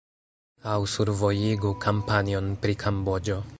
Aŭ 0.75 0.77
survojigu 0.93 1.73
kampanjon 1.85 2.51
pri 2.65 2.79
Kamboĝo. 2.85 3.41